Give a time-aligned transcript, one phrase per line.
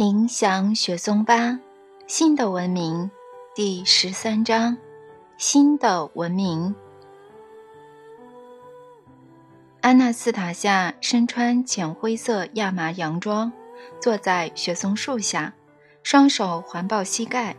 [0.00, 1.60] 冥想雪松八，
[2.06, 3.10] 新的文明，
[3.54, 4.78] 第十三章，
[5.36, 6.74] 新的文明。
[9.82, 13.52] 安娜斯塔夏身穿浅灰色亚麻洋装，
[14.00, 15.52] 坐在雪松树下，
[16.02, 17.54] 双手环抱膝盖，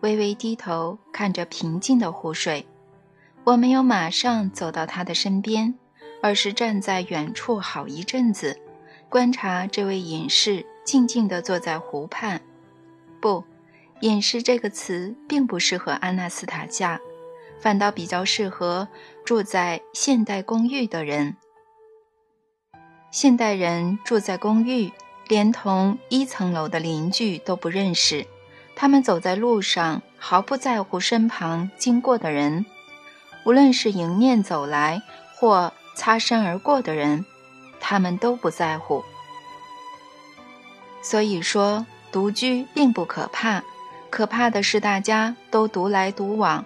[0.00, 2.66] 微微低头看着平静的湖水。
[3.42, 5.74] 我没有马上走到她的身边，
[6.22, 8.60] 而是站在远处好一阵子，
[9.08, 10.66] 观察这位隐士。
[10.86, 12.40] 静静地坐在湖畔，
[13.20, 13.42] 不，
[14.02, 17.00] 隐士这个词并不适合安娜斯塔夏，
[17.60, 18.86] 反倒比较适合
[19.24, 21.36] 住在现代公寓的人。
[23.10, 24.92] 现代人住在公寓，
[25.26, 28.24] 连同一层楼的邻居都不认识，
[28.76, 32.64] 他们走在路上毫不在乎身旁经过的人，
[33.44, 35.02] 无论是迎面走来
[35.34, 37.24] 或擦身而过的人，
[37.80, 39.02] 他们都不在乎。
[41.02, 43.62] 所以说，独居并不可怕，
[44.10, 46.64] 可怕的是大家都独来独往。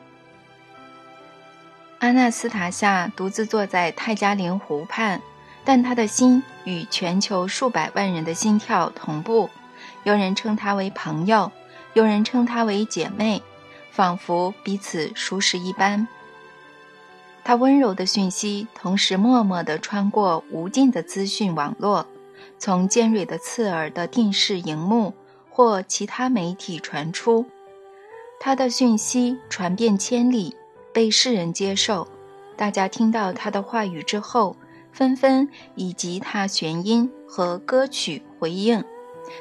[1.99, 5.21] 阿纳斯塔夏独自坐在泰加林湖畔，
[5.65, 9.51] 但他的心与全球数百万人的心跳同步。
[10.05, 11.53] 有人称她为朋友，
[11.93, 13.43] 有人称她为姐妹，
[13.91, 16.09] 仿佛彼此熟识一般。
[17.43, 22.07] 他温柔的讯息，同时默默地穿过无尽的资讯网络。
[22.61, 25.15] 从尖锐的刺耳的电视荧幕
[25.49, 27.47] 或其他媒体传出，
[28.39, 30.55] 他的讯息传遍千里，
[30.93, 32.07] 被世人接受。
[32.57, 34.55] 大家听到他的话语之后，
[34.93, 38.85] 纷纷以吉他弦音和歌曲回应，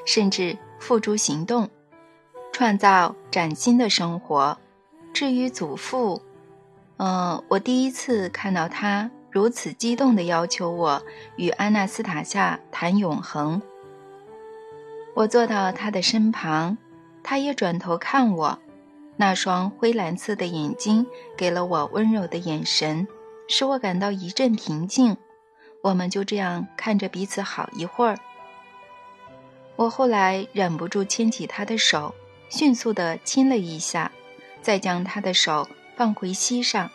[0.06, 1.70] 甚至付诸行动，
[2.54, 4.58] 创造崭新的生活。
[5.14, 6.22] 至于祖父，
[6.96, 9.12] 嗯，我第一次看到他。
[9.40, 11.02] 如此激动地要求我
[11.38, 13.62] 与安娜斯塔夏谈永恒。
[15.14, 16.78] 我坐到他的身旁，
[17.24, 18.60] 他也转头看我，
[19.16, 21.08] 那双灰蓝色的眼睛
[21.38, 23.08] 给了我温柔的眼神，
[23.48, 25.16] 使我感到一阵平静。
[25.84, 28.20] 我们就这样看着彼此好一会儿。
[29.78, 32.14] 我后来忍不住牵起他的手，
[32.50, 34.12] 迅速地亲了一下，
[34.62, 36.92] 再将他的手放回膝上。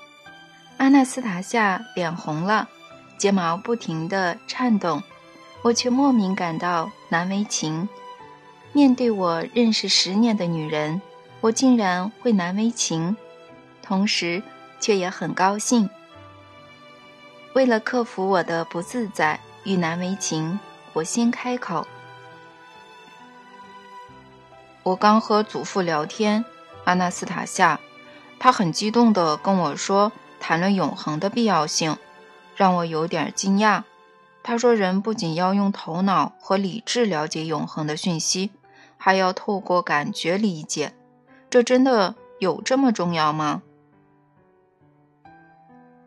[0.77, 2.69] 阿纳斯塔夏脸红了，
[3.17, 5.03] 睫毛不停地颤动，
[5.63, 7.89] 我却莫名感到难为情。
[8.73, 11.01] 面对我认识十年的女人，
[11.41, 13.17] 我竟然会难为情，
[13.83, 14.43] 同时
[14.81, 15.89] 却也很高兴。
[17.55, 20.59] 为了克服我的不自在与难为情，
[20.93, 21.87] 我先开口
[24.83, 26.45] ：“我刚和祖父聊天，
[26.85, 27.79] 阿纳斯塔夏，
[28.41, 30.11] 他很激动地跟我说。”
[30.47, 31.97] 谈论永恒的必要性，
[32.55, 33.85] 让我有点惊讶。
[34.43, 38.51] 他说：“人不仅要用头脑和理智了解永恒的讯息，
[38.99, 40.95] 还要透过感觉理解。
[41.49, 43.63] 这真的有这么重要吗？”“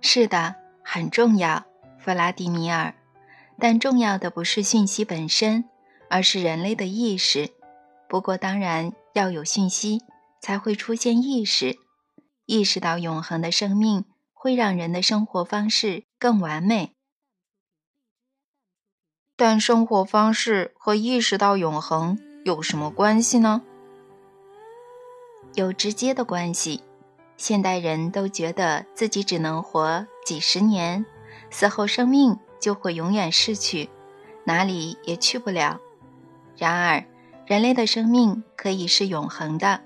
[0.02, 1.66] 是的，很重要，
[1.98, 2.94] 弗拉迪米尔。
[3.58, 5.66] 但重要的不是讯息本身，
[6.12, 7.50] 而是人类的意识。
[8.08, 10.04] 不过，当然要有讯息，
[10.40, 11.80] 才会出现意识。
[12.46, 14.06] 意识到永恒的生命。”
[14.40, 16.94] 会让人的生活方式更完美，
[19.36, 23.64] 但生活方式和意识到永恒有什么关系呢？
[25.56, 26.84] 有直接的关系。
[27.36, 31.06] 现代人都觉得自己只能活几十年，
[31.50, 33.90] 死后生命就会永远逝去，
[34.44, 35.80] 哪里也去不了。
[36.56, 37.04] 然而，
[37.46, 39.82] 人类的生命可以是永恒的，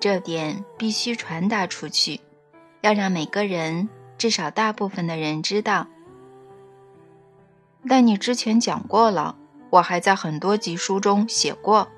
[0.00, 2.20] 这点必须传达出去。
[2.84, 5.86] 要让每个人，至少大部分的人知道。
[7.88, 9.38] 但你之前讲过了，
[9.70, 11.88] 我还在很多集书中写过。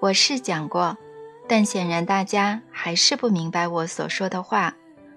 [0.00, 0.96] 我是讲过，
[1.46, 4.74] 但显然大家还是不明白我所说的话，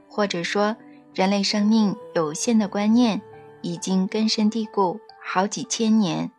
[0.10, 0.76] 或者说，
[1.14, 3.22] 人类生命有限的观念
[3.62, 6.30] 已经根深蒂固好几千年，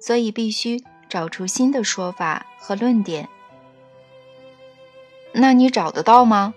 [0.00, 3.28] 所以必须找出新的说法和论点。
[5.32, 6.54] 那你找得到吗？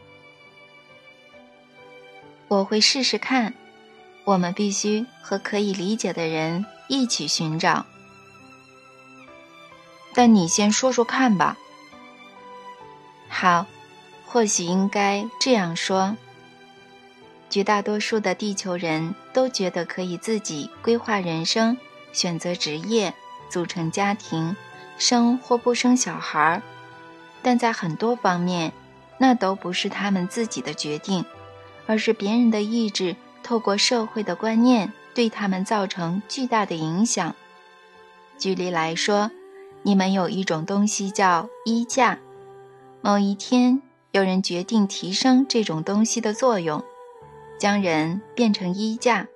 [2.47, 3.53] 我会试试看。
[4.25, 7.85] 我们必须和可以理解的人一起寻找。
[10.13, 11.57] 但你先说说看吧。
[13.27, 13.65] 好，
[14.25, 16.15] 或许应该这样说：
[17.49, 21.77] 绝大多数的地球人都觉得可以自己规划人生、
[22.13, 23.13] 选择职业、
[23.49, 24.55] 组成家庭、
[24.97, 26.61] 生或不生小孩儿。
[27.43, 28.71] 但在很多方面，
[29.19, 31.23] 那都不是他们自己的决定，
[31.85, 37.35] 而是别人的意志透过社会的观念对他们造成巨大的影响。
[38.39, 39.29] 举例来说，
[39.83, 42.17] 你们有一种东西叫衣架。
[43.01, 43.81] 某一天，
[44.11, 46.83] 有人决定提升这种东西的作用，
[47.59, 49.27] 将人变成衣架，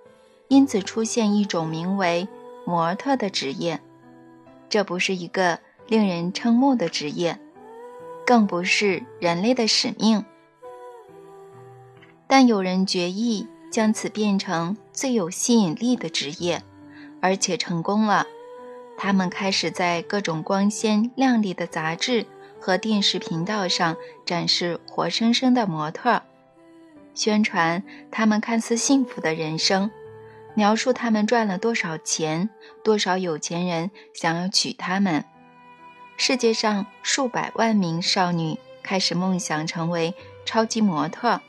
[0.48, 2.28] 因此出现一种名为
[2.66, 3.82] 模特的职业。
[4.70, 7.40] 这不是一个令人瞠目的职业，
[8.28, 10.24] 更不是人类的使命。
[12.28, 16.62] 但有人决意将此变成最有吸引力的职业，
[17.22, 18.28] 而且成功了。
[18.98, 22.28] 他们开始在各种光鲜亮丽的杂志。
[22.60, 23.96] 和电视频道上
[24.26, 26.24] 展示活生生的模特，
[27.14, 29.92] 宣传他们看似幸福的人生，
[30.56, 32.50] 描述他们赚了多少钱，
[32.84, 35.24] 多少有钱人想要娶他们。
[36.18, 40.16] 世界上数百万名少女开始梦想成为
[40.46, 41.40] 超级模特，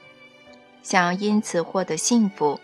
[0.83, 2.61] 想要因此获得幸福。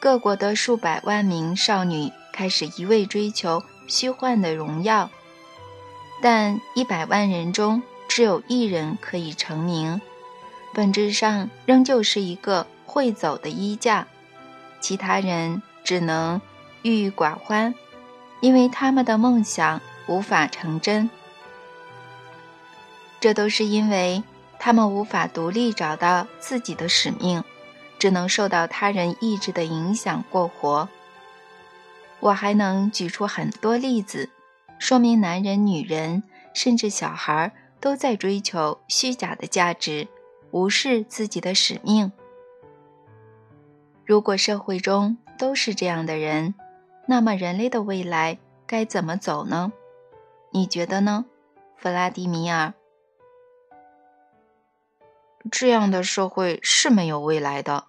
[0.00, 5.10] 各国的数百万名少女开始一味追求虚幻的荣耀。
[6.22, 10.00] 但一百万人中只有一人可以成名，
[10.72, 14.06] 本质上仍旧是一个会走的衣架，
[14.80, 16.40] 其他人只能
[16.80, 17.74] 郁郁寡欢，
[18.40, 21.08] 因为他们的梦想无法成真。
[23.20, 24.22] 这都是因为
[24.58, 27.42] 他们无法独立找到自己的使命，
[27.98, 30.88] 只能受到他人意志的影响过活。
[32.20, 34.30] 我还能举出很多例子。
[34.78, 40.06] 说明男人、女人，甚至小孩都在追求虚假的价值，
[40.50, 42.12] 无视自己的使命。
[44.04, 46.54] 如果社会中都是这样的人，
[47.06, 49.72] 那么人类的未来该怎么走呢？
[50.56, 51.26] 你觉得呢，
[51.76, 52.72] 弗拉迪米尔？
[55.50, 57.88] 这样的社会是没有未来的。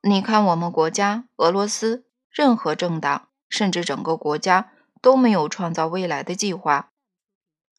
[0.00, 4.72] 你看，我们国家俄罗斯，任何政党，甚至整个国家。
[5.00, 6.90] 都没有创造未来的计划。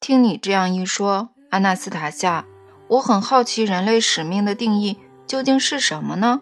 [0.00, 2.46] 听你这样一说，阿纳斯塔夏，
[2.88, 6.40] 我很好奇，人类使命的定义究竟是什么呢？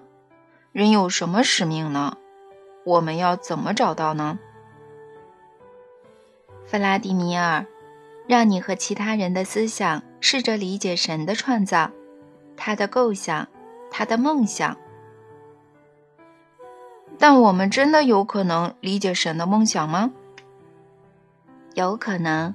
[0.70, 2.16] 人有什么使命呢？
[2.84, 4.38] 我们要怎么找到呢？
[6.70, 7.64] 弗拉迪米尔，
[8.26, 11.90] 让你和其他人的思想试着理解神的创造，
[12.58, 13.48] 他的构想，
[13.90, 14.76] 他的梦想。
[17.18, 20.12] 但我们真的有可能理解神的梦想吗？
[21.72, 22.54] 有可能，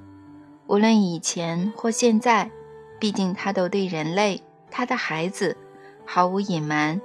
[0.68, 2.52] 无论以前或现在，
[3.00, 4.40] 毕竟他都对人类、
[4.70, 5.56] 他的孩子
[6.06, 7.00] 毫无隐瞒。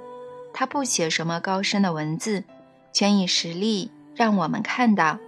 [0.52, 2.44] 他不写什么高深的文字，
[2.92, 5.18] 全以实力让我们看到。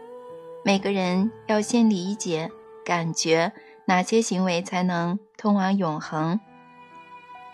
[0.65, 2.51] 每个人要先理解、
[2.85, 3.53] 感觉
[3.87, 6.39] 哪些行为才能通往永恒。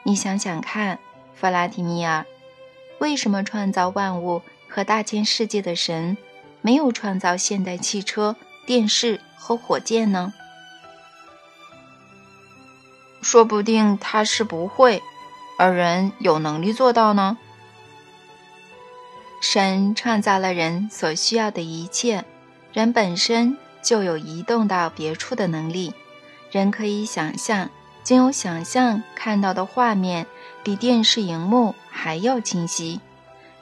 [0.02, 0.98] 你想想看，
[1.34, 2.26] 弗拉提米尔，
[2.98, 6.16] 为什么创造万物和大千世界的神
[6.60, 9.20] 没有创造现代汽车、电视？
[9.40, 10.34] 和火箭呢？
[13.22, 15.00] 说不定他是不会，
[15.58, 17.38] 而人有能力做到呢。
[19.40, 22.24] 神创造了人所需要的一切，
[22.78, 25.92] 人本身就有移动到别处的能力。
[26.52, 27.68] 人可以想象，
[28.04, 30.28] 仅有想象看到的画面
[30.62, 33.00] 比电视荧幕还要清晰。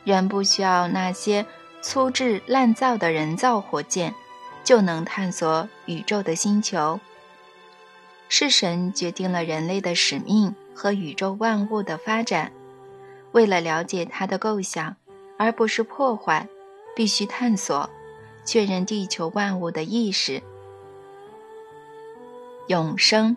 [0.04, 1.46] 人不需要那些
[1.80, 4.12] 粗制滥造的人造火箭。
[4.62, 7.00] 就能探索宇宙的星球。
[8.28, 12.52] 是神决定了人类的使命和宇宙万物的发展。
[13.32, 14.96] 为了了解他的构想，
[15.38, 16.46] 而不是破坏，
[16.94, 17.88] 必须探索，
[18.46, 20.42] 确认地球万物的意识。
[22.68, 23.36] 永生。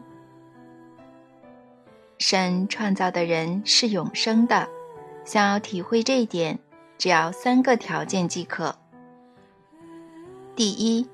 [2.18, 4.70] 神创造的人是永生的。
[5.26, 6.60] 想要体会这一点，
[6.98, 8.78] 只要三个条件即可。
[10.56, 11.06] 第一。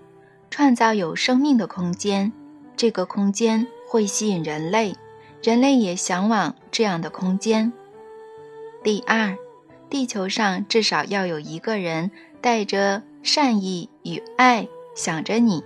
[0.52, 2.32] 创造有生命的空间，
[2.78, 4.96] 这个空间会吸引人类，
[5.44, 7.74] 人类也向往这样的空间。
[8.82, 9.36] 第二，
[9.90, 12.10] 地球上至少要有一个人
[12.40, 15.64] 带着善意与爱想着你。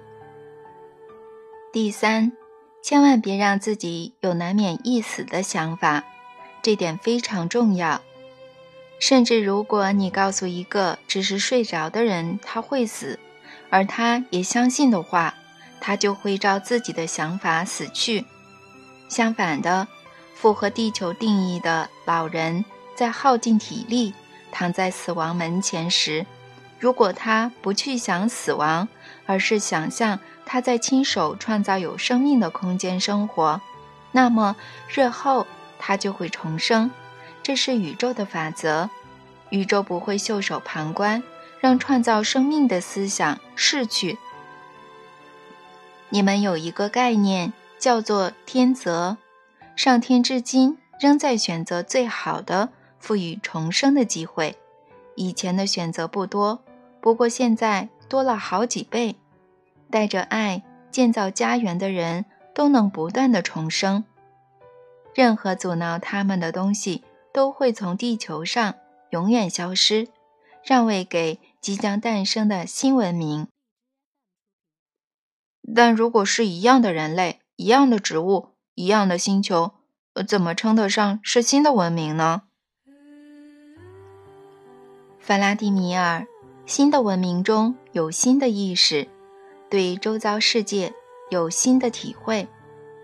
[1.74, 2.32] 第三，
[2.82, 6.06] 千万别让自己有难免一死的想法，
[6.62, 8.02] 这点非常重要。
[8.98, 13.20] 甚至如果你告诉一个只是睡着的人他会死。
[13.70, 15.36] 而他也相信的话，
[15.82, 18.26] 他就会照自己的想法死去。
[19.10, 19.86] 相反的，
[20.34, 22.64] 符合地球定义的老人
[22.96, 24.14] 在耗尽体力
[24.50, 26.26] 躺在死亡门前时，
[26.80, 28.88] 如果他不去想死亡，
[29.26, 33.62] 而是想象他在亲手创造有生命的空间生活，
[34.12, 34.56] 那么
[34.88, 35.46] 日后
[35.78, 36.90] 他就会重生。
[37.44, 38.90] 这是宇宙的法则，
[39.50, 41.22] 宇宙不会袖手旁观。
[41.62, 44.18] 让创造生命的思想逝去，
[46.08, 49.18] 你们有一个概念叫做天择，
[49.76, 54.56] 上天至今仍在选择最好的，赋予重生的机会。
[55.16, 56.64] 以前的选择不多，
[57.02, 59.16] 不过现在多了好几倍。
[59.92, 64.06] 带着爱建造家园的人都能不断的重生。
[65.16, 67.04] 任何阻挠他们的东西
[67.34, 68.76] 都会从地球上
[69.10, 70.08] 永远消失，
[70.64, 73.48] 让位给即将诞生的新文明。
[75.76, 79.74] 但如果是一样的人类、一样的植物、一样的星球，
[80.28, 82.44] 怎么称得上是新的文明呢？
[85.20, 86.28] 弗拉迪米尔，
[86.70, 89.08] 新的文明中有新的意识，
[89.72, 90.94] 对周遭世界
[91.32, 92.48] 有新的体会。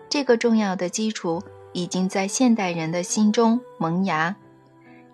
[0.08, 1.42] 这个重要的基础
[1.72, 4.36] 已经在现代人的心中萌芽。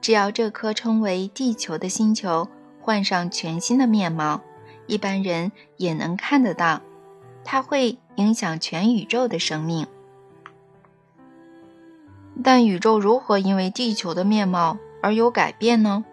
[0.03, 2.47] 只要这颗称为地球的星球
[2.79, 4.43] 换上全新的面貌，
[4.87, 6.83] 一般人也能看得到。
[7.45, 9.87] 它会影响全宇宙的生命，
[12.45, 16.05] 但宇宙如何因为地球的面貌而有改变呢？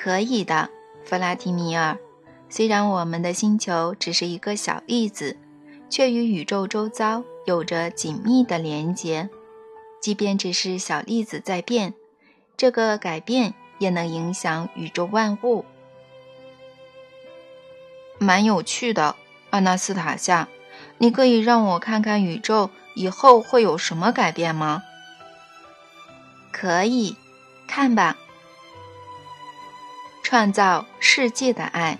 [0.00, 0.70] 可以的，
[1.04, 1.98] 弗拉提米尔。
[2.48, 5.36] 虽然我们的星球只是一个小粒子，
[5.90, 9.28] 却与宇宙周遭有着紧密的连结。
[10.00, 11.94] 即便只是小粒子在变，
[12.56, 15.64] 这个改变也能影响宇宙万物。
[18.20, 19.16] 蛮有趣的。
[19.50, 20.46] 阿纳斯塔夏，
[20.98, 24.84] 你可以让我看看宇宙以后会有什么改变吗？
[26.52, 27.16] 可以，
[27.66, 28.16] 看吧。
[30.30, 31.96] 创造世界的爱。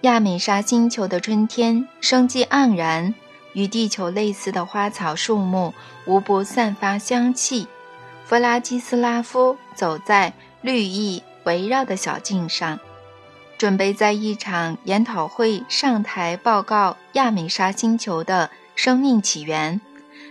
[0.00, 3.14] 亚美莎星球的春天生机盎然，
[3.52, 5.74] 与地球类似的花草树木
[6.06, 7.68] 无不散发香气。
[8.24, 11.22] 弗拉基斯拉夫走在绿意。
[11.44, 12.80] 围绕的小径上，
[13.58, 19.78] 准备在一场研讨会上台报告亚美莎星球的生命起源。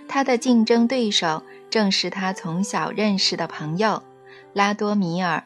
[0.08, 4.04] 他的竞争对手正是他从小认识的朋友
[4.54, 5.44] 拉多米尔。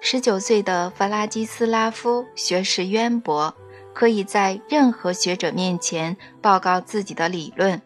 [0.00, 3.54] 十九岁的弗拉基斯拉夫学识渊博，
[3.92, 7.82] 可以在任何学者面前报告自己的理论，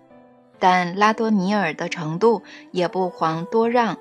[0.59, 3.99] 但拉多米尔的程度也不遑多让。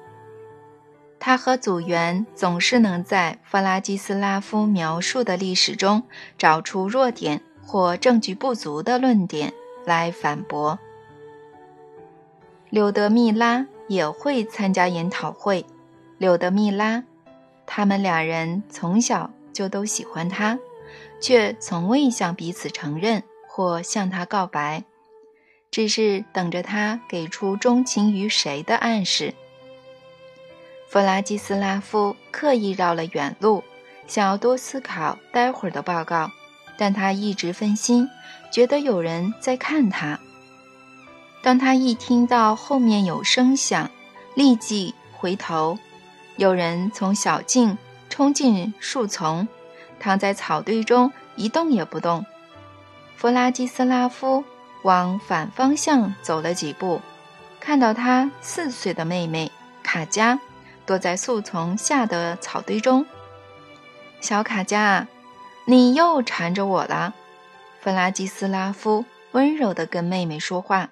[1.20, 6.04] 他和组员总是能在弗拉基斯拉夫描述的历史中
[6.38, 9.54] 找出弱点或证据不足的论点
[9.86, 10.78] 来反驳。
[12.74, 15.64] 柳德密拉也会参加研讨会。
[16.18, 17.04] 柳德密拉，
[17.68, 20.58] 他们两人从小就都喜欢他，
[21.22, 24.84] 却从未向彼此承认或向他告白，
[25.70, 29.36] 只是等着他给出钟情于谁的暗示。
[30.90, 33.64] 弗拉基斯拉夫刻意绕了远路，
[34.08, 36.32] 想要多思考待会儿的报告，
[36.76, 38.10] 但他一直分心，
[38.52, 40.20] 觉得有人在看他。
[41.44, 43.92] 当他一听到后面有声响，
[44.34, 45.78] 立即回头，
[46.38, 47.78] 有人从小径
[48.10, 49.48] 冲进树丛，
[50.00, 52.26] 躺在草堆中一动也不动。
[53.18, 54.44] 弗拉基斯拉夫
[54.84, 57.02] 往反方向走了几步，
[57.60, 59.52] 看到他四岁的妹妹
[59.84, 60.40] 卡佳。
[60.86, 63.06] 躲在树丛下的草堆中，
[64.20, 65.08] 小卡加，
[65.64, 67.14] 你又缠着我了。
[67.80, 70.90] 弗拉基斯拉夫温柔地跟妹妹说话：“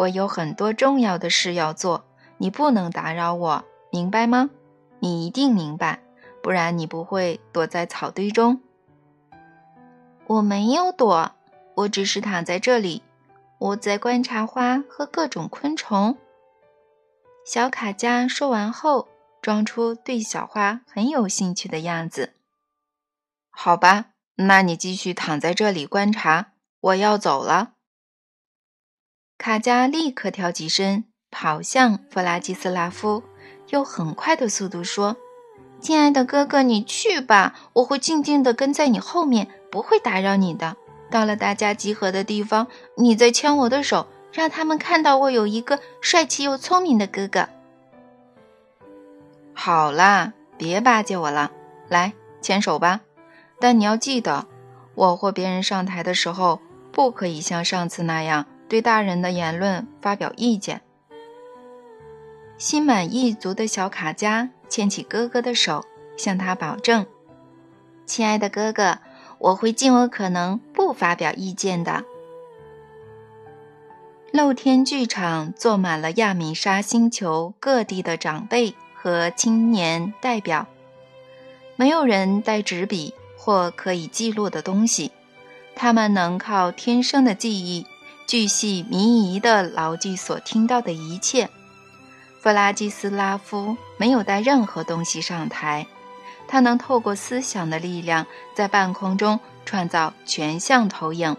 [0.00, 2.06] 我有很多重要的事要做，
[2.38, 4.48] 你不能打扰我，明白吗？
[5.00, 6.00] 你一定明白，
[6.42, 8.62] 不然你不会躲在草堆中。”
[10.26, 11.32] 我没有躲，
[11.74, 13.02] 我只是躺在这里，
[13.58, 16.16] 我在观察花和各种昆虫。
[17.44, 19.06] 小卡加说完后，
[19.42, 22.32] 装出对小花很有兴趣的样子。
[23.50, 27.72] 好吧，那你继续躺在这里观察，我要走了。
[29.40, 33.22] 卡加立刻跳起身，跑向弗拉基斯拉夫，
[33.70, 35.16] 用很快的速度说
[35.80, 40.76] ：“亲爱的哥哥，你去吧，我会静静地跟在你后面，不会打扰你的。
[41.10, 42.66] 到了大家集合的地方，
[42.98, 47.48] 你再牵我的手。”让他们看到我有一个帅气又聪明的哥哥。
[49.54, 51.50] 好啦，别巴结我了，
[51.88, 53.00] 来牵手吧。
[53.58, 54.46] 但你要记得，
[54.94, 56.60] 我或别人上台的时候，
[56.92, 60.80] 不可以像上次那样对大人的言论发表意见。
[62.56, 65.84] 心满意足的小卡加牵起哥哥的手，
[66.16, 67.04] 向他保证
[68.06, 68.98] ：“亲爱的哥哥，
[69.38, 72.04] 我会尽我可能不发表意见的。”
[74.32, 80.68] 露天剧场坐满了亚米莎星球各地的长辈和青年代表，
[81.74, 85.10] 没有人带纸笔或可以记录的东西，
[85.74, 87.84] 他们能靠天生的记忆，
[88.30, 91.50] 巨细靡遗地牢记所听到的一切。
[92.38, 95.88] 弗拉基斯拉夫没有带任何东西上台，
[96.46, 101.36] 他能透过思想的力量，在半空中创造全像投影，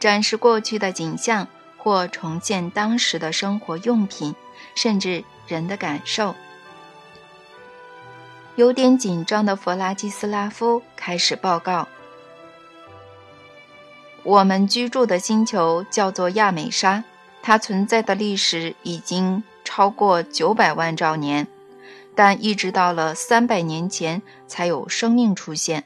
[0.00, 4.34] 展示过去的景象，或重现当时的生活用品，
[4.74, 6.34] 甚至人的感受。
[8.56, 11.86] 有点紧张的弗拉基斯拉夫开始报告
[14.24, 17.04] ：“我们居住的星球叫做亚美沙，
[17.42, 21.46] 它存在的历史已经超过九百万兆年，
[22.14, 25.84] 但一直到了三百年前才有生命出现。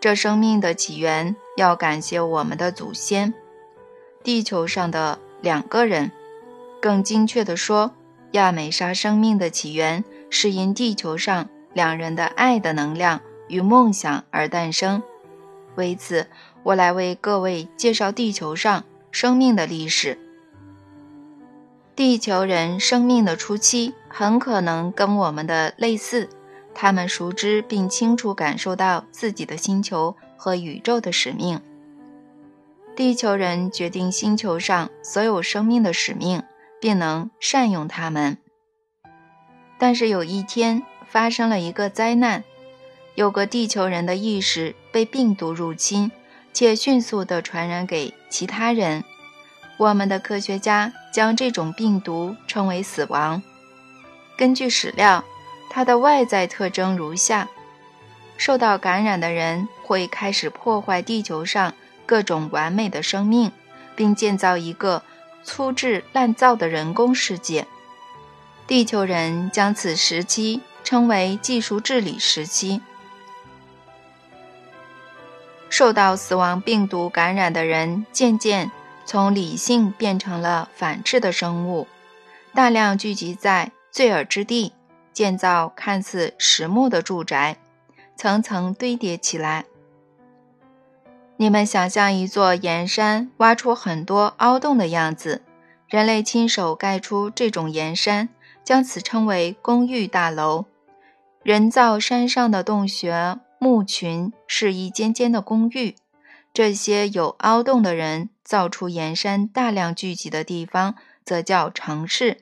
[0.00, 3.34] 这生命的起源要感谢我们的祖先——
[4.24, 6.10] 地球上的两个人。
[6.80, 7.92] 更精确地说，
[8.32, 15.00] 亚美莎生命的起源是因地球上。”两人的爱的能量与梦想而诞生。
[15.76, 16.26] 为此，
[16.62, 20.18] 我来为各位介绍地球上生命的历史。
[21.96, 26.28] 地球人生命的初期很可能跟我们的类似，
[26.74, 31.60] 他们熟知并清楚感受到自己的星球和宇宙的使命。
[32.96, 36.42] 地球人决定星球上所有生命的使命，
[36.80, 38.38] 并能善用它们。
[39.78, 40.82] 但是有一天。
[41.10, 42.44] 发生了一个灾难，
[43.16, 46.12] 有个地球人的意识被病毒入侵，
[46.52, 49.04] 且迅速地传染给其他人。
[49.76, 53.42] 我们的科学家将这种病毒称为死亡。
[54.36, 55.24] 根据史料，
[55.70, 57.48] 它的外在特征如下：
[58.36, 61.74] 受到感染的人会开始破坏地球上
[62.06, 63.52] 各种完美的生命，
[63.96, 65.02] 并建造一个
[65.42, 67.66] 粗制滥造的人工世界。
[68.66, 70.62] 地球人将此时期。
[70.82, 72.80] 称为技术治理时期。
[75.70, 78.70] 受到死亡病毒感染的人渐渐
[79.06, 81.86] 从理性变成了反智的生物，
[82.52, 84.72] 大量聚集在罪尔之地，
[85.12, 87.56] 建造看似实木的住宅，
[88.16, 89.64] 层层堆叠起来。
[91.36, 95.42] 你们想象一座岩山挖出很多凹洞的样子，
[95.88, 98.28] 人类亲手盖出这种岩山，
[98.62, 100.66] 将此称为公寓大楼。
[101.42, 105.94] 人造山上的洞穴墓群是一间间的公寓，
[106.54, 110.94] 这些有凹洞的人造出岩山大量聚集的地方，
[111.26, 112.38] 则叫城市。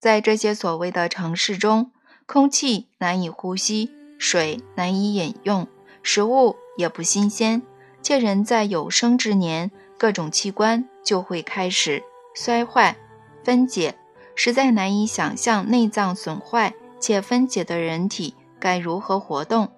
[0.00, 1.92] 在这些所谓的城市中，
[2.26, 5.68] 空气难以呼吸，水难以饮用，
[6.02, 7.62] 食物也不新鲜，
[8.02, 12.02] 且人在有生之年，各种器官就会开始
[12.34, 12.96] 衰坏、
[13.44, 13.96] 分解，
[14.34, 16.74] 实在难以想象内脏损坏。
[16.98, 19.70] 且分解的人体该如何活动？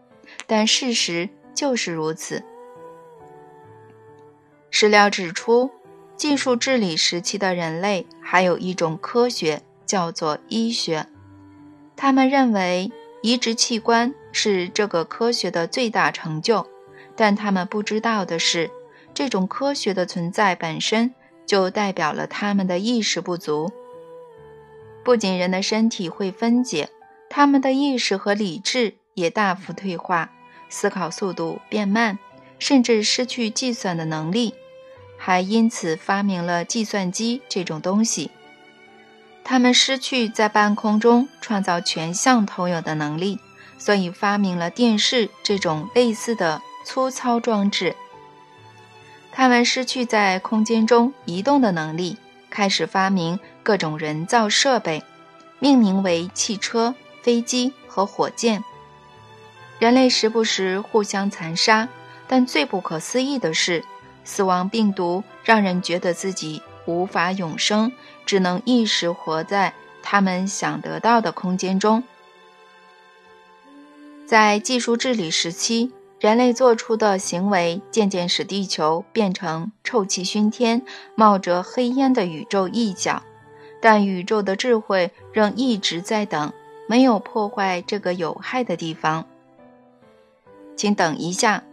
[0.48, 2.42] 但事实就是如此。
[4.70, 5.70] 史料指出，
[6.16, 11.06] 技术治理时期的人类还有一种科学，叫做医学。
[11.94, 12.90] 他们认为
[13.22, 16.66] 移植器官是这个科学的最大成就，
[17.14, 18.70] 但他们不知道的是，
[19.14, 21.14] 这种科学的存在本身
[21.46, 23.70] 就代表了他们的意识不足。
[25.04, 26.88] 不仅人的身体会分解。
[27.30, 30.32] 他们的意识和理智也大幅退化，
[30.68, 32.18] 思考速度变慢，
[32.58, 34.54] 甚至失去计算的能力，
[35.16, 38.30] 还因此发明了计算机这种东西。
[39.44, 43.38] 他们失去在半空中创造全像投影的能力，
[43.78, 47.96] 所以发明了电视这种类似的粗糙装置。
[49.32, 52.16] 他们失去在空间中移动的能力，
[52.50, 55.02] 开始发明各种人造设备，
[55.58, 56.94] 命名为汽车。
[57.20, 58.64] 飞机和火箭，
[59.78, 61.88] 人类时不时互相残杀，
[62.26, 63.84] 但最不可思议的是，
[64.24, 67.92] 死亡病毒让人觉得自己无法永生，
[68.26, 72.02] 只能一时活在他们想得到的空间中。
[74.26, 80.82] 在技术治理时期，人类做出的行为渐渐使地球变成臭气熏天、
[81.14, 83.22] 冒着黑烟的宇宙一角，
[83.80, 86.52] 但宇宙的智慧仍一直在等。
[86.88, 89.26] 没有破坏这个有害的地方，
[90.78, 91.64] 请等一下。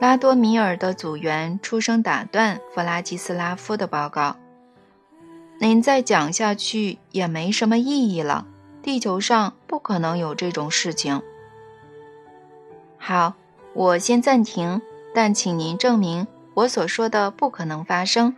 [0.00, 4.36] 拉多米尔的组员出声打断弗拉基斯拉夫的报告
[5.60, 8.48] ：“您再讲下去也没什么意义了。
[8.82, 11.22] 地球上不可能有这种事情。”
[12.98, 13.34] 好，
[13.72, 14.82] 我先暂停，
[15.14, 18.34] 但请您证明我所说的不可能发生。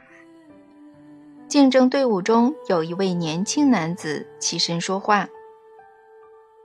[1.49, 5.29] 竞争队伍中有一位年轻男子起身说话。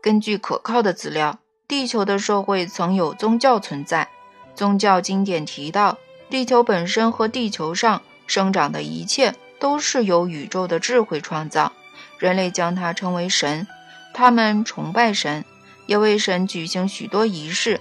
[0.01, 4.09] 根据可靠的资料，地球的社会曾有宗教存在。
[4.55, 11.71] 宗教经典提到，地球本身和地球上生长的一切都是由宇宙的智慧创造。
[12.17, 13.67] 人类将它称为神，
[14.15, 15.45] 他们崇拜神，
[15.85, 17.79] 也为神举行许多仪式。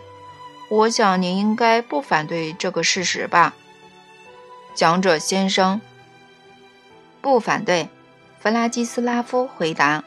[0.68, 3.55] 我想您应该不反对这个事实吧，
[4.74, 5.81] 讲者先生。
[7.22, 7.88] 不反对，
[8.38, 10.05] 弗拉基斯拉夫回答。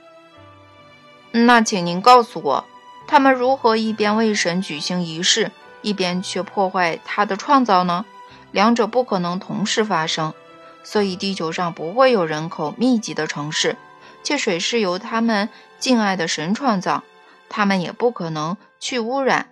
[1.31, 2.65] 那请您告诉我，
[3.11, 8.05] 他们如何一边为神举行仪式，一边却破坏他的创造呢？
[8.53, 10.33] 两者不可能同时发生，
[10.81, 13.75] 所以地球上不会有人口密集的城市。
[14.23, 17.03] 且水是由他们敬爱的神创造，
[17.49, 19.49] 他们也不可能去污染。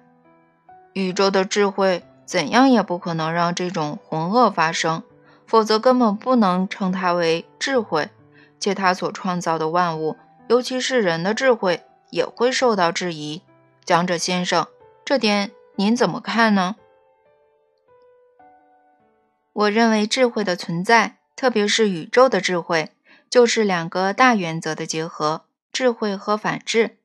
[0.93, 5.03] 宇宙的智慧怎样也不可能让这种浑恶发生，
[5.45, 8.07] 否则根本不能称它为智慧。
[8.57, 10.15] 且他所创造的万物，
[10.47, 13.41] 尤其是人的智慧，也会受到质疑。
[13.89, 14.67] 讲者先生，
[15.03, 16.75] 这点您怎么看呢？
[19.51, 22.91] 我认为智慧的存在，特别是宇宙的智慧。
[23.31, 26.99] 就是两个大原则的结合：智慧和反智。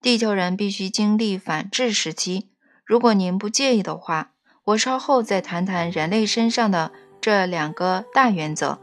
[0.00, 2.48] 地球人必须经历反智时期。
[2.84, 4.30] 如果您不介意的话，
[4.66, 8.78] 我稍后再谈谈人类身上的这两个大原则。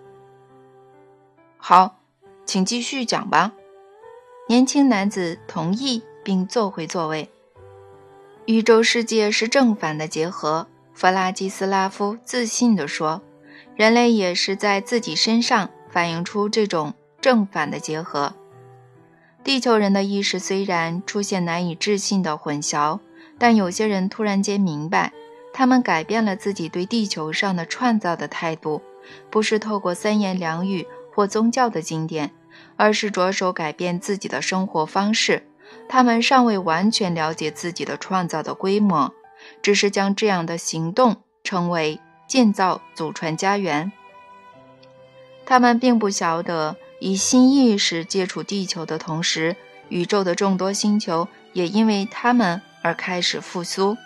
[1.55, 2.01] 好，
[2.45, 3.53] 请继续讲吧。
[4.49, 7.29] 年轻男子同意并坐回座位。
[8.45, 13.21] 宇宙世界是正反的结合，弗拉基斯拉夫自信地说
[13.75, 18.33] ：“人类也是在自己身上。”反映出这种正反的结合。
[19.43, 23.01] 地球人的意识虽然出现难以置信的混淆，
[23.37, 25.11] 但有些人突然间明白，
[25.51, 28.81] 他们改变了自己对地球上的创造的态度，
[29.29, 32.31] 不是透过三言两语或宗教的经典，
[32.77, 35.43] 而是着手改变自己的生活方式。
[35.87, 39.13] 他们尚未完全了解自己的创造的规模，
[39.61, 43.91] 只是将这样的行动称为建造、祖传家园。
[45.45, 49.55] 他们并不晓得，以新意识接触地球的同时，
[49.89, 53.97] 宇宙的众多星球也因为他们而开始复苏。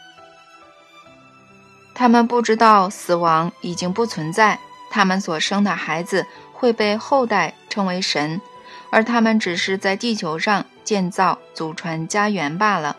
[1.94, 8.42] 他们不知道死亡已经不存在，他们所生的孩子会被后代称为神，
[8.90, 12.96] 而他们只是在地球上建造、祖传家园罢了。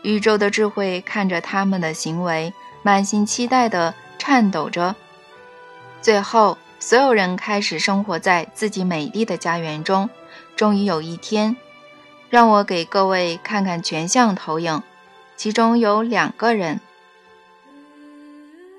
[0.00, 4.96] 宇宙的智慧看着他们的行为，满心期待地颤抖着，
[6.00, 6.56] 最后。
[6.84, 10.10] 所有人开始生活在自己美丽的家园中。
[10.56, 11.56] 终于有一天，
[12.28, 14.82] 让我给各位看看全像投影，
[15.36, 16.80] 其中有两个人。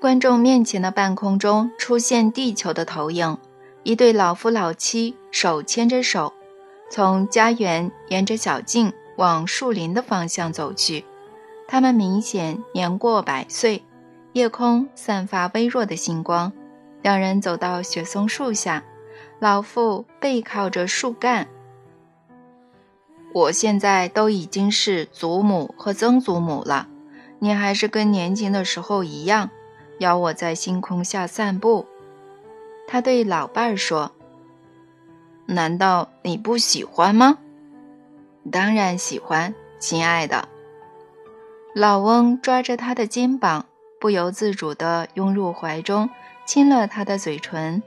[0.02, 3.38] 观众面前的半空中出现地球的投影，
[3.84, 6.34] 一对老夫老妻手牵着手，
[6.94, 11.04] 从家园沿着小径往树林的方向走去。
[11.66, 13.82] 他们明显年过百岁，
[14.32, 16.52] 夜空散发微弱的星光。
[17.02, 18.84] 两人走到雪松树下，
[19.40, 21.48] 老妇背靠着树干。
[23.32, 26.86] 我现在都已经是祖母和曾祖母了，
[27.40, 29.50] 你还是跟年轻的时候一样，
[29.98, 31.86] 邀我在星空下散步。
[32.86, 34.12] 他对老伴儿说
[35.46, 37.38] ：“难道你不喜欢吗
[38.50, 40.48] ？”“当然喜欢，亲爱的。”
[41.74, 43.66] 老翁抓着他的肩膀，
[43.98, 46.08] 不由自主地拥入怀中。
[46.46, 47.82] 亲了他的嘴唇，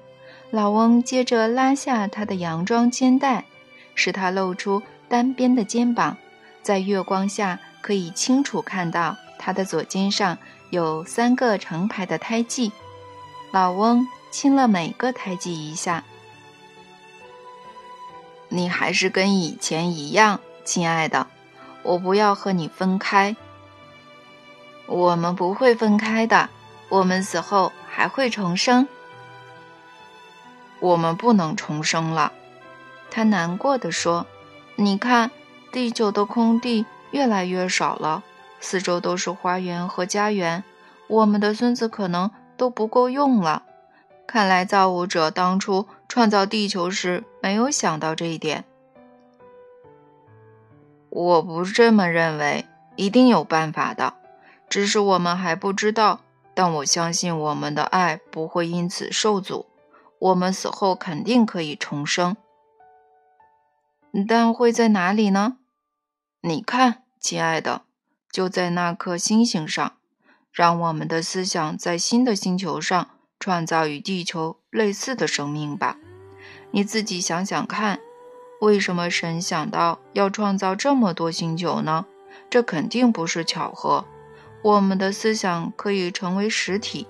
[0.50, 3.46] 老翁接着拉下他的洋装肩带，
[3.94, 6.18] 使他露出单边的肩膀，
[6.64, 10.36] 在月光下可以清楚看到他的左肩上
[10.72, 12.72] 有三个成排的胎记。
[13.52, 16.04] 老翁亲了每个胎记一下。
[18.50, 21.28] 你还是跟以前一样，亲爱的，
[21.84, 23.36] 我不要和你分开。
[24.86, 26.50] 我们不会分开的，
[26.90, 27.72] 我们死后。
[27.98, 28.88] 还会重生？
[30.80, 32.32] 我们不能重生了，
[33.10, 34.28] 他难过的说
[34.78, 35.32] ：“你看，
[35.72, 38.24] 地球的空地越来越少了，
[38.60, 40.64] 四周都是花园和家园，
[41.08, 43.64] 我们的孙子可能都不够用了。
[44.28, 48.66] 看来造物者当初创造地球时没有想到这一点。”
[51.10, 52.66] 我不这么认为，
[52.96, 54.14] 一定有办法的，
[54.70, 56.22] 只是我们还不知道。
[56.54, 59.68] 但我相信我们的爱不会因此受阻，
[60.18, 62.36] 我们死后肯定可以重生。
[64.28, 65.58] 但会在哪里呢？
[66.42, 67.84] 你看，亲爱的，
[68.32, 69.94] 就在那颗星星上。
[70.52, 75.98] 让我们的思想在新的星球上创造与地球类似的生命吧。
[76.72, 78.00] 你自己想想看，
[78.62, 82.06] 为什么神想到要创造这么多星球呢？
[82.50, 84.06] 这肯定不是巧合。
[84.64, 87.08] 我们的思想可以成为实体，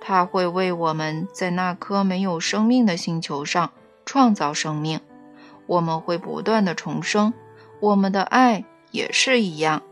[0.00, 3.72] 它会为我们在那颗没有生命的星球上
[4.04, 5.00] 创造生命。
[5.66, 7.32] 我们会不断的重生，
[7.80, 9.82] 我们的爱也是一样。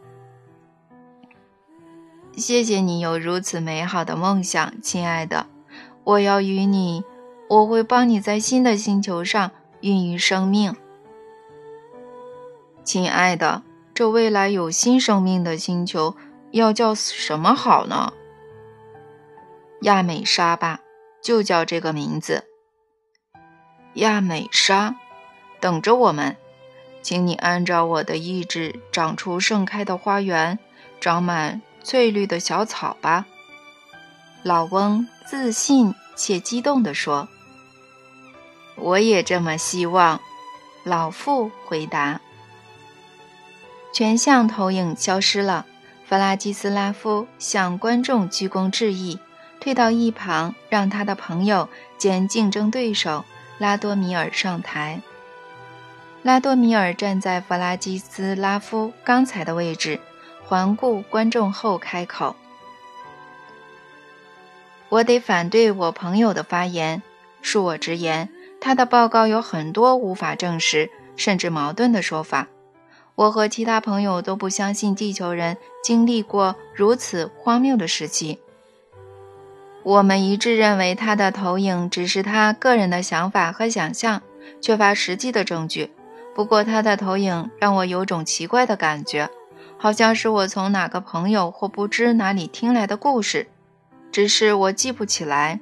[2.36, 5.46] 谢谢你有如此美好的梦想，亲爱的。
[6.10, 7.04] 我要与你，
[7.48, 10.74] 我会帮你在新的星球上孕育生命。
[12.82, 13.62] 亲爱的，
[13.94, 16.16] 这未来有新生命的星球
[16.50, 18.12] 要叫什么好呢？
[19.82, 20.80] 亚美莎吧，
[21.22, 22.44] 就叫这个名字。
[23.94, 24.96] 亚美莎，
[25.60, 26.36] 等着我们，
[27.02, 30.58] 请你按照我的意志长出盛开的花园，
[31.00, 33.26] 长满翠绿的小草吧。
[34.42, 37.28] 老翁自信且激动地说
[38.76, 40.20] ：“我也这么希望。”
[40.84, 42.20] 老妇回答。
[43.90, 45.64] 全像投影消失了。
[46.06, 49.18] 弗拉基斯拉夫向观众鞠躬致意，
[49.60, 53.24] 退到一旁，让他的朋友兼竞争对手
[53.58, 55.00] 拉多米尔上台。
[56.22, 60.00] 拉多米尔站在弗拉基斯拉夫刚才的位置，
[60.44, 62.36] 环顾观众后开口
[64.90, 67.02] ：“我得反对我朋友的发言。
[67.42, 68.28] 恕我直言，
[68.60, 72.48] 他的报告有很多无法证实，甚至矛盾的说法。”
[73.16, 78.38] 我和其他朋友都不相信地球人经历过如此荒谬的时期。
[79.82, 84.22] 我们一致认为他的投影只是他个人的想法和想象，
[84.60, 85.90] 缺乏实际的证据。
[86.34, 89.28] 不过，他的投影让我有种奇怪的感觉，
[89.76, 93.48] 好像是我从哪个朋友或不知哪里听来的故事，
[94.12, 95.60] 只是我记不起来。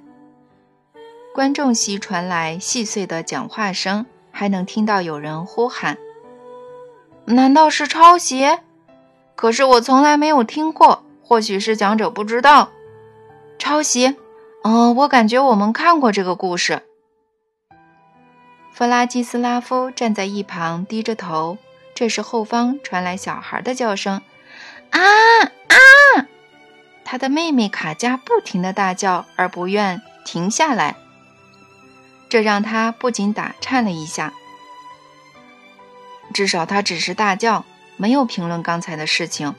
[1.35, 5.99] 观众席传来细碎的讲话声，还能听到有人呼喊。
[7.27, 8.59] 难道是抄袭？
[9.37, 11.05] 可是我从来没有听过。
[11.23, 12.71] 或许是讲者不知道
[13.59, 14.17] 抄袭。
[14.65, 16.83] 嗯，我感觉我们看过这个故事。
[18.73, 21.59] 弗拉基斯拉夫站在一旁，低着头。
[21.95, 24.23] 这时后方传来小孩的叫声
[24.91, 25.01] ：“啊
[25.43, 26.29] 啊！”
[27.11, 30.95] 他的妹妹卡佳不停的大叫，而不愿停下来，
[32.29, 34.35] 这让他不禁打颤了一下。
[36.35, 37.65] 至少他只是大叫，
[37.97, 39.55] 没有评论刚才的事情。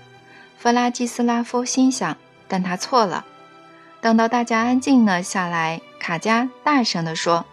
[0.60, 3.26] 弗拉基斯拉夫心想，但他错了。
[4.00, 7.48] 等到大家安静了下来，卡佳大声地说：“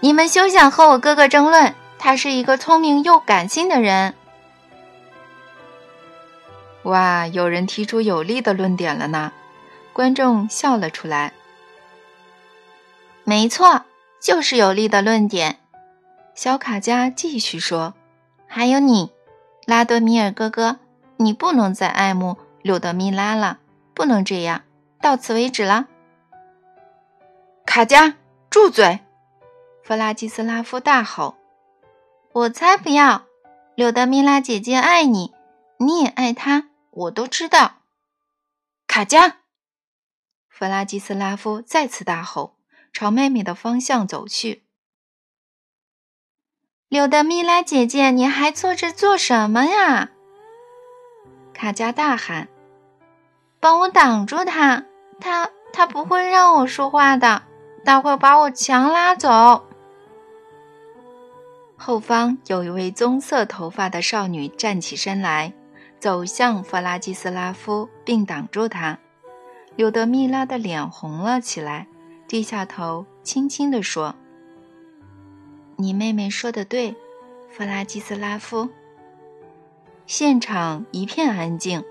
[0.00, 4.14] 你们休想和我哥哥争论，他是一个聪明又感性的人。”
[6.90, 9.32] 哇，有人提出有力的论点了呢！
[9.92, 11.32] 观众笑了出来。
[13.24, 13.84] 没错，
[14.20, 15.58] 就是有力的论点。
[16.34, 17.94] 小卡佳继续说
[18.48, 19.10] ：“还有你，
[19.66, 20.78] 拉多米尔哥哥，
[21.16, 23.58] 你不能再爱慕柳德米拉了，
[23.94, 24.62] 不能这样，
[25.00, 25.86] 到此为止了。”
[27.66, 28.14] 卡佳，
[28.48, 29.00] 住嘴！
[29.84, 31.36] 弗拉基斯拉夫大吼
[32.32, 33.22] ：“我才不要！
[33.76, 35.32] 柳德米拉姐姐爱你，
[35.78, 37.82] 你也爱她，我都知道。”
[38.86, 39.38] 卡加，
[40.48, 42.56] 弗拉基斯拉夫再次大吼，
[42.92, 44.64] 朝妹妹的方向走去。
[46.88, 50.10] 柳德米拉姐姐，你还坐着做什么呀？
[51.54, 52.48] 卡佳大喊
[53.60, 54.84] ：“帮我挡住他！
[55.20, 57.42] 他他不会让我说话的，
[57.84, 59.68] 他会把我强拉走。”
[61.78, 65.52] 后方有一位棕色头发的少女站起身来，
[66.00, 68.98] 走向弗拉基斯拉夫，并挡住他。
[69.76, 71.86] 柳德米拉的脸红了起来，
[72.26, 74.14] 低下头，轻轻地说。
[75.76, 76.96] 你妹妹说的对，
[77.50, 78.70] 弗拉基斯拉夫。
[80.06, 81.84] 现场一片安静，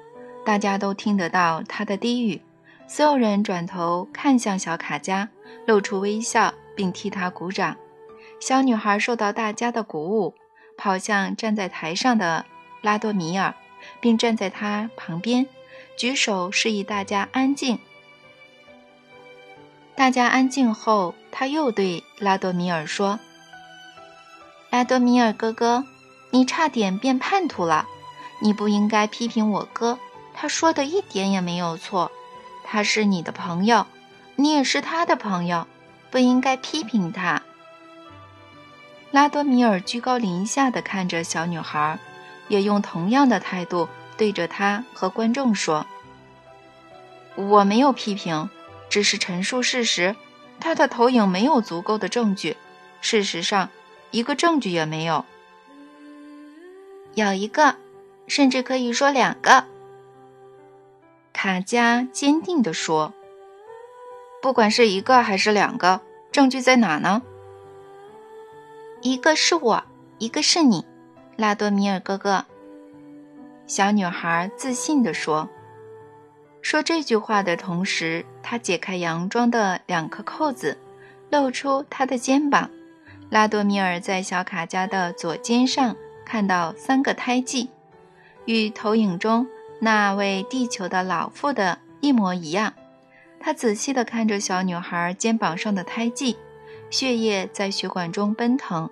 [0.44, 2.42] 大家都听得到他的低语。
[2.88, 5.30] 所有人转头看向小卡佳，
[5.68, 7.78] 露出微笑，并替他鼓掌。
[8.40, 10.34] 小女孩受到大家的鼓舞，
[10.76, 12.46] 跑向站在台上的
[12.82, 13.54] 拉多米尔，
[14.00, 15.48] 并站在他旁边，
[15.98, 17.80] 举手示意大家安静。
[19.96, 23.20] 大家安静后，他又对拉多米尔说。
[24.70, 25.86] 拉多米尔哥哥，
[26.30, 27.88] 你差点变叛徒了。
[28.42, 30.00] 你不应该批评我哥，
[30.34, 32.12] 他说的一点也没有错。
[32.64, 33.86] 他是你的朋友，
[34.36, 35.68] 你也是他的朋友，
[36.10, 37.42] 不应该批评他。
[39.12, 42.00] 拉多米尔居高临下的看着小女孩，
[42.50, 45.88] 也用同样的态度对着他和观众说
[47.36, 48.50] ：“我没有批评，
[48.90, 50.18] 只是陈述事实。
[50.60, 52.58] 他的投影没有足够的证据。
[53.00, 53.70] 事实上。”
[54.12, 55.24] 一个证据也没有。
[57.14, 57.76] 有一个，
[58.26, 59.66] 甚至可以说两个。
[61.32, 63.14] 卡加坚定地说
[64.42, 67.22] ：“不管是一个还是两个，证据在哪呢？
[69.04, 69.84] 一个是我，
[70.18, 70.84] 一个是你，
[71.40, 72.46] 拉多米尔哥哥。”
[73.66, 75.50] 小女孩自信地说。
[76.62, 80.78] 说这句话的同时，她解开洋装的两颗扣子，
[81.30, 82.70] 露出她的肩膀。
[83.30, 87.70] 拉多米尔在小卡加的左肩上看到三个胎记，
[88.46, 89.48] 与投影中。
[89.82, 92.74] 那位地球的老妇的一模一样，
[93.40, 96.36] 他仔细地看着小女孩肩膀上的胎记，
[96.90, 98.90] 血液在血管中奔腾。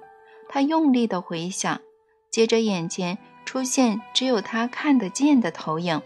[0.48, 1.82] 他用力地回想，
[2.30, 6.02] 接着眼前出现只有他看得见的投影，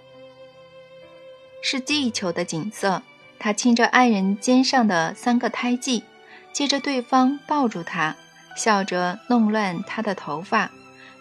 [1.62, 3.02] 是地球的景色。
[3.40, 6.04] 他亲着爱人肩上的三个胎记，
[6.54, 8.16] 接着对方抱住他，
[8.56, 10.72] 笑着弄乱他的头发，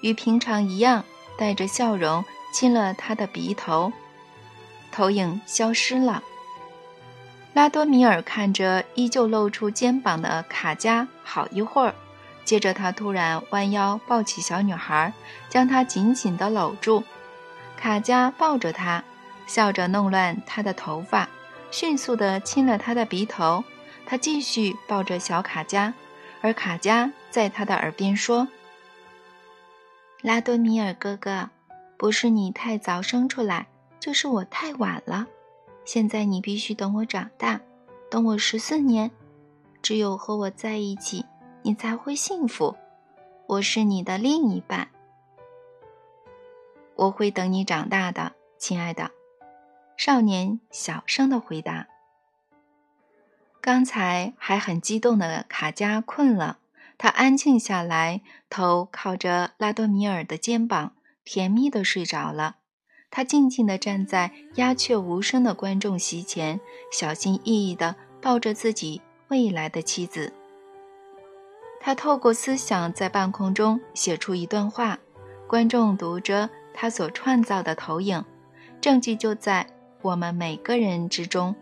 [0.03, 1.05] 与平常一样，
[1.39, 2.25] 带着笑容。
[2.53, 3.93] 亲了他的鼻头，
[4.91, 6.25] 投影消失了。
[7.53, 11.95] 拉多米尔看着依旧露出肩膀的卡加好一会儿，
[12.45, 15.13] 接着他突然弯腰抱起小女孩，
[15.49, 17.05] 将她紧紧地搂住。
[17.77, 19.05] 卡加抱着她，
[19.47, 21.29] 笑着弄乱她的头发，
[21.71, 23.65] 迅速地亲了她的鼻头。
[24.07, 25.95] 他继续抱着小卡加，
[26.41, 28.49] 而卡加在他的耳边说
[30.21, 31.51] ：“拉多米尔哥哥。”
[31.97, 33.69] 不是你太早生出来，
[34.01, 35.27] 就是我太晚了。
[35.85, 37.61] 现在你必须等我长大，
[38.11, 39.11] 等我十四年。
[39.83, 41.27] 只有和我在一起，
[41.63, 42.77] 你才会幸福。
[43.47, 44.89] 我是你的另一半。
[46.95, 49.11] 我会等你长大的，亲爱的。
[49.97, 51.89] 少年小声的回答。
[53.61, 56.59] 刚才还很激动的卡加困了，
[56.97, 60.95] 他安静下来，头靠着拉多米尔的肩膀。
[61.23, 62.57] 甜蜜的睡着了，
[63.11, 70.33] 他静静地站在鸦雀无声的观众席前，小心翼翼地抱着自己未来的妻子。
[71.81, 74.99] 他透过思想在半空中写出一段话，
[75.49, 78.25] 观众读着他所创造的投影，
[78.81, 79.67] 证据就在
[80.03, 81.57] 我们每个人之中。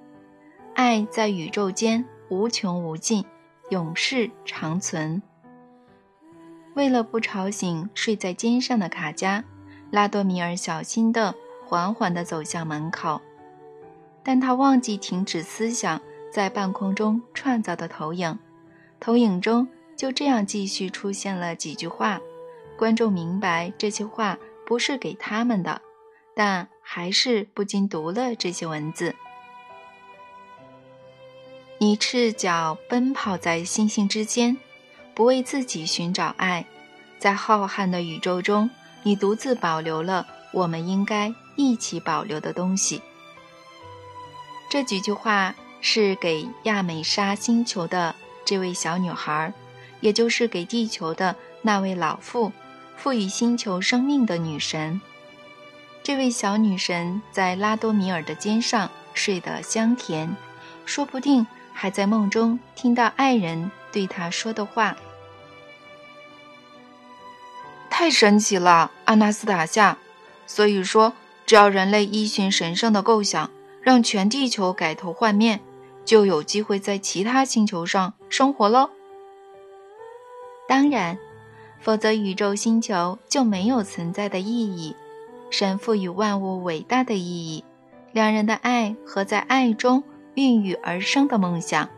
[0.74, 3.24] 爱在宇宙间无穷无尽，
[3.70, 5.22] 永世长存。
[6.74, 9.44] 为了不吵醒睡在肩上的卡加。
[9.90, 11.34] 拉多米尔小心地、
[11.66, 13.22] 缓缓地走向门口，
[14.22, 15.98] 但他忘记停止思想
[16.30, 18.38] 在半空中创造的投影。
[19.00, 19.66] 投影中
[19.98, 22.20] 就这样继续出现了几句话，
[22.78, 25.82] 观众明白这些话不是给他们的，
[26.34, 29.14] 但还是不禁读了这些文字
[31.78, 34.56] ：“你赤脚奔跑在星星之间，
[35.14, 36.64] 不为自己寻找爱，
[37.18, 38.70] 在浩瀚的宇宙中。”
[39.04, 43.00] 你独自保留了我们应该一起保留的东西。
[44.68, 49.54] 这几句话是给亚美莎星球的这位小女孩，
[50.00, 52.52] 也就是给地球的那位老妇，
[52.96, 55.00] 赋予星球生命的女神。
[56.02, 60.34] 这位小女神在拉多米尔的肩上睡得香甜，
[60.86, 64.96] 说不定还在梦中听到爱人对她说的话。
[67.90, 69.98] 太神奇了，阿纳斯塔夏。
[70.46, 71.12] 所以说，
[71.44, 73.50] 只要人类依循神圣的构想，
[73.82, 75.60] 让全地球改头换面，
[76.06, 78.88] 就有机会在其他星球上生活喽。
[80.68, 81.18] 当然，
[81.80, 84.94] 否则宇宙星球就没有存在的意义。
[85.50, 87.64] 神赋予万物伟大的意义，
[88.12, 90.04] 两人的爱和在爱中
[90.34, 91.88] 孕育而生的梦想，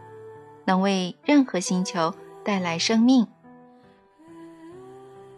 [0.66, 3.26] 能为任何星球带来生命。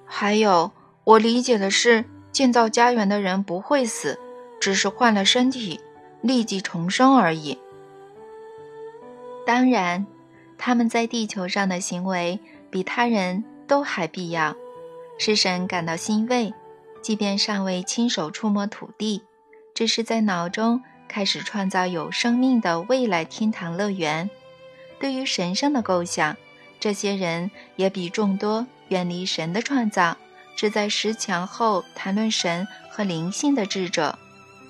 [0.04, 0.72] 还有，
[1.04, 4.18] 我理解的是，建造家园的人不会死，
[4.60, 5.80] 只是换了身体，
[6.20, 7.56] 立即重生而已。
[9.46, 10.06] 当然，
[10.58, 12.38] 他们在地球上的行为
[12.72, 14.56] 比他人都还必要，
[15.18, 16.52] 使神感到欣慰。
[17.02, 19.22] 即便尚未亲手触摸土地，
[19.74, 24.30] 只是在脑中开始创造有生命的未来天堂乐园。
[24.98, 26.36] 对于神圣的构想，
[26.80, 28.66] 这些人也比众多。
[28.88, 30.16] 远离神的创造，
[30.54, 34.18] 只在石墙后谈论神和灵性的智者，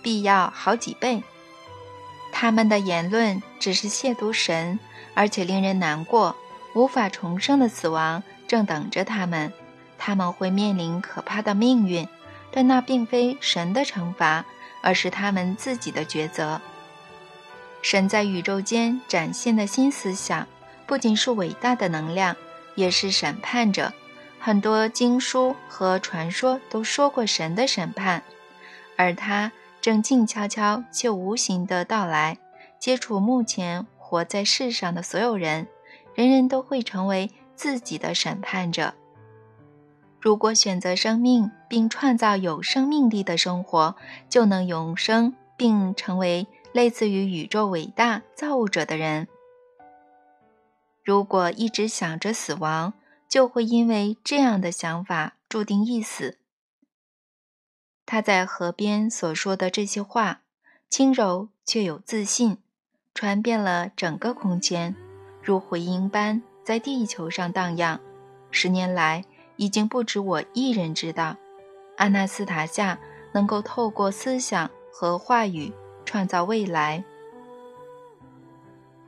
[0.01, 1.23] 必要好几倍。
[2.31, 4.79] 他们的言论只是亵渎神，
[5.15, 6.37] 而且令人难过。
[6.75, 9.53] 无法重生的死亡正等着他们，
[9.99, 12.09] 他们会面临可怕的命运，
[12.51, 14.45] 但那并非神的惩罚，
[14.83, 16.61] 而是他们自己的抉择。
[17.83, 20.47] 神在宇宙间展现的新思想，
[20.87, 22.37] 不仅是伟大的能量，
[22.75, 23.93] 也是审判者。
[24.39, 28.23] 很多经书和传说都说过神的审判，
[28.97, 32.39] 而他正静悄悄却无形的到来，
[32.79, 35.69] 接触目前活在世上的所有人，
[36.15, 38.95] 人人都会成为自己的审判者。
[40.21, 43.97] 如果选择生命并创造有生命力的生活，
[44.29, 49.27] 就能永生并成为类似于宇宙伟大造物者的人。
[51.03, 52.95] 如果一直想着死亡，
[53.29, 56.39] 就会因为这样的想法注定一死。
[58.07, 60.43] 他在河边所说的这些话，
[60.89, 62.59] 轻柔却有自信，
[63.13, 64.95] 传遍了整个空间，
[65.43, 67.99] 如回音般在地球上荡漾。
[68.51, 69.25] 十年来，
[69.57, 71.37] 已经不止我一人知道，
[71.97, 72.99] 阿纳斯塔夏
[73.33, 75.73] 能够透过思想和话语
[76.05, 77.03] 创造未来。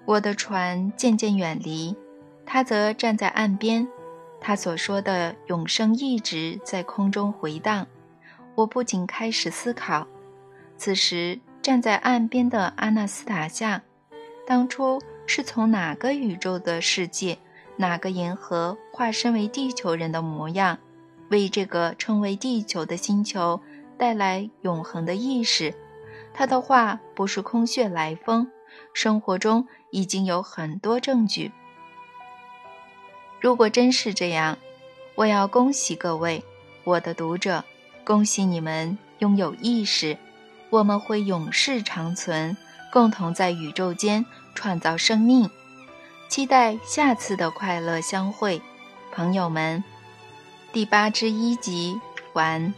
[0.06, 1.96] 我的船渐渐远离，
[2.44, 3.86] 他则站在岸边。
[4.40, 7.86] 他所说的永生一直在空中回荡，
[8.54, 10.06] 我不仅开始思考：
[10.76, 13.80] 此时站在岸边的阿纳斯塔夏，
[14.46, 17.38] 当初是从哪个宇宙的世界、
[17.76, 20.78] 哪个银河化身为地球人的模样，
[21.30, 23.60] 为这个称为地球的星球
[23.96, 25.74] 带来永恒的意识？
[26.32, 28.50] 他的话不是空穴来风，
[28.92, 31.52] 生活中已经有很多证据。
[33.40, 34.58] 如果真是这样，
[35.14, 36.42] 我要恭喜各位，
[36.82, 37.64] 我的读者，
[38.04, 40.18] 恭喜你们拥有意识，
[40.70, 42.56] 我们会永世长存，
[42.92, 45.50] 共同在宇宙间创造生命，
[46.28, 48.62] 期待下次的快乐相会，
[49.12, 49.82] 朋友们。
[50.72, 52.00] 第八之一集
[52.32, 52.72] 完。